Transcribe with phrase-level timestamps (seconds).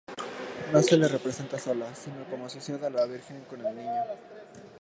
[0.73, 4.01] No se la representa sola, sino asociada a la virgen con el niño.